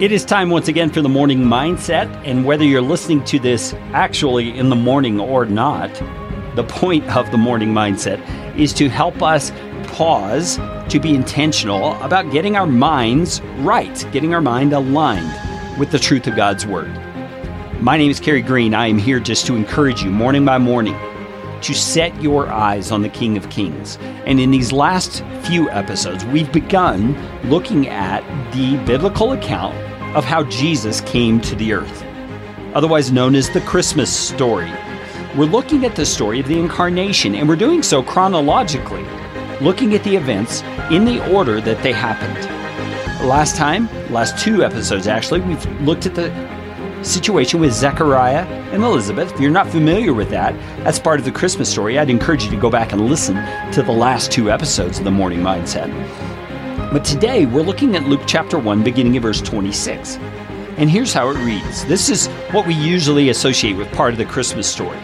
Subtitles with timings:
[0.00, 2.08] It is time once again for the morning mindset.
[2.26, 5.88] And whether you're listening to this actually in the morning or not,
[6.56, 8.18] the point of the morning mindset
[8.58, 9.52] is to help us
[9.84, 10.56] pause
[10.88, 16.26] to be intentional about getting our minds right, getting our mind aligned with the truth
[16.26, 16.92] of God's Word.
[17.80, 18.74] My name is Carey Green.
[18.74, 20.96] I am here just to encourage you morning by morning
[21.64, 23.96] to set your eyes on the King of Kings.
[24.26, 27.16] And in these last few episodes, we've begun
[27.48, 29.74] looking at the biblical account
[30.14, 32.04] of how Jesus came to the earth,
[32.74, 34.70] otherwise known as the Christmas story.
[35.36, 39.04] We're looking at the story of the incarnation, and we're doing so chronologically,
[39.62, 42.44] looking at the events in the order that they happened.
[43.26, 46.28] Last time, last two episodes actually, we've looked at the
[47.04, 49.32] situation with Zechariah and Elizabeth.
[49.32, 51.98] If you're not familiar with that, that's part of the Christmas story.
[51.98, 53.36] I'd encourage you to go back and listen
[53.72, 55.90] to the last two episodes of the Morning Mindset.
[56.92, 60.16] But today we're looking at Luke chapter 1, beginning at verse 26.
[60.76, 64.24] And here's how it reads This is what we usually associate with part of the
[64.24, 64.98] Christmas story.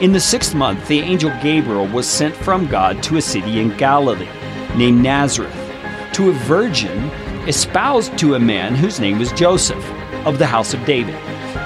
[0.00, 3.76] In the sixth month, the angel Gabriel was sent from God to a city in
[3.76, 4.28] Galilee
[4.76, 5.54] named Nazareth
[6.12, 7.10] to a virgin
[7.48, 9.84] espoused to a man whose name was Joseph
[10.26, 11.14] of the house of David.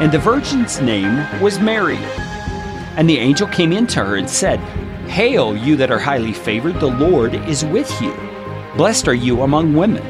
[0.01, 1.99] And the virgin's name was Mary.
[2.97, 4.59] And the angel came in to her and said,
[5.09, 8.15] Hail, you that are highly favored, the Lord is with you.
[8.77, 10.03] Blessed are you among women.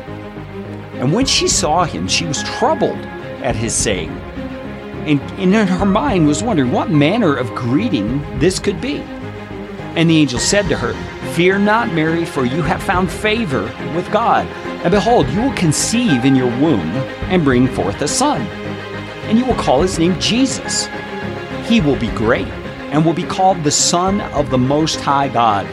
[0.98, 2.98] And when she saw him, she was troubled
[3.42, 4.10] at his saying,
[5.08, 8.98] and in her mind was wondering what manner of greeting this could be.
[9.96, 10.92] And the angel said to her,
[11.32, 13.62] Fear not, Mary, for you have found favor
[13.96, 14.46] with God.
[14.84, 16.90] And behold, you will conceive in your womb
[17.30, 18.42] and bring forth a son.
[19.26, 20.88] And you will call his name Jesus.
[21.66, 22.46] He will be great
[22.90, 25.66] and will be called the Son of the Most High God.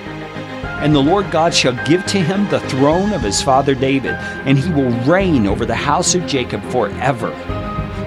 [0.83, 4.57] And the Lord God shall give to him the throne of his father David, and
[4.57, 7.31] he will reign over the house of Jacob forever.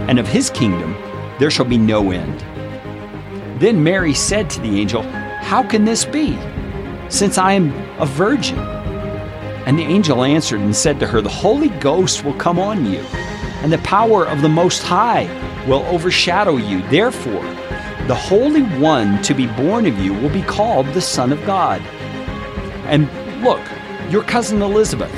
[0.09, 0.95] And of his kingdom
[1.39, 2.41] there shall be no end.
[3.61, 6.39] Then Mary said to the angel, How can this be,
[7.08, 8.77] since I am a virgin?
[9.68, 13.01] And the angel answered and said to her, The Holy Ghost will come on you,
[13.61, 15.27] and the power of the Most High
[15.68, 16.80] will overshadow you.
[16.89, 17.45] Therefore,
[18.07, 21.83] the Holy One to be born of you will be called the Son of God.
[22.86, 23.11] And
[23.45, 23.61] look,
[24.11, 25.12] your cousin Elizabeth,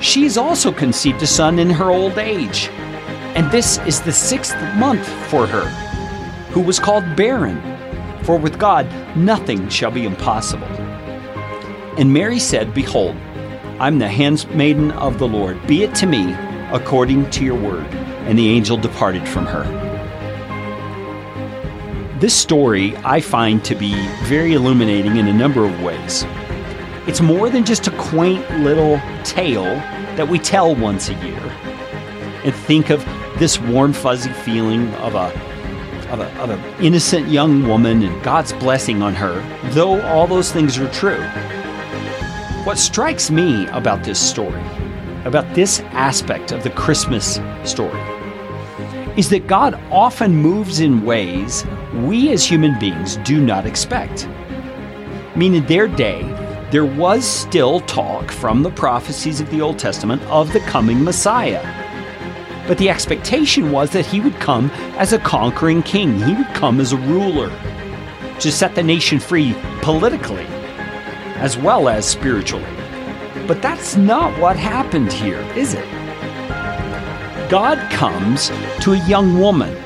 [0.00, 2.68] she's also conceived a son in her old age.
[3.34, 5.68] And this is the sixth month for her,
[6.52, 7.60] who was called barren.
[8.22, 8.86] For with God
[9.16, 10.68] nothing shall be impossible.
[11.98, 13.16] And Mary said, Behold,
[13.80, 15.66] I'm the handmaiden of the Lord.
[15.66, 16.34] Be it to me
[16.70, 17.86] according to your word.
[18.26, 19.64] And the angel departed from her.
[22.18, 26.26] This story I find to be very illuminating in a number of ways.
[27.06, 31.40] It's more than just a quaint little tale that we tell once a year
[32.44, 33.02] and think of
[33.38, 35.32] this warm, fuzzy feeling of a
[36.10, 40.52] of, a, of an innocent young woman and God's blessing on her, though all those
[40.52, 41.24] things are true.
[42.64, 44.62] What strikes me about this story,
[45.24, 47.98] about this aspect of the Christmas story,
[49.16, 54.26] is that God often moves in ways we as human beings do not expect.
[54.26, 56.22] I mean, in their day,
[56.70, 61.64] there was still talk from the prophecies of the Old Testament of the coming Messiah.
[62.68, 66.78] But the expectation was that he would come as a conquering king, he would come
[66.78, 67.48] as a ruler
[68.38, 70.46] to set the nation free politically
[71.40, 72.64] as well as spiritually.
[73.46, 75.88] But that's not what happened here, is it?
[77.50, 78.50] God comes
[78.82, 79.76] to a young woman.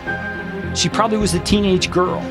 [0.74, 2.22] She probably was a teenage girl.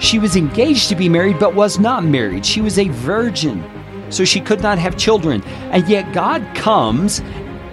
[0.00, 2.44] She was engaged to be married, but was not married.
[2.44, 3.62] She was a virgin,
[4.10, 5.42] so she could not have children.
[5.70, 7.20] And yet God comes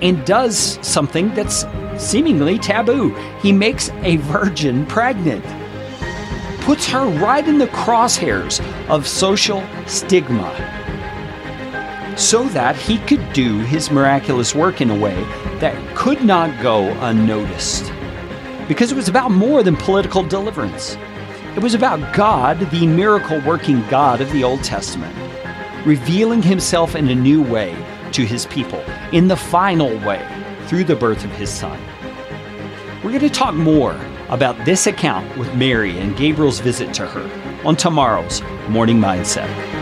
[0.01, 1.66] and does something that's
[1.97, 3.16] seemingly taboo.
[3.41, 5.45] He makes a virgin pregnant,
[6.66, 8.59] puts her right in the crosshairs
[8.90, 10.52] of social stigma,
[12.18, 15.13] so that he could do his miraculous work in a way
[15.60, 17.94] that could not go unnoticed.
[18.68, 20.98] Because it was about more than political deliverance.
[21.56, 25.16] It was about God, the miracle working God of the Old Testament,
[25.86, 27.75] revealing himself in a new way
[28.13, 28.80] to his people,
[29.12, 30.28] in the final way,
[30.66, 31.80] through the birth of his son.
[33.04, 33.94] We're going to talk more
[34.36, 39.75] about this account with Mary and Gabriel's visit to her on tomorrow's Morning Mindset.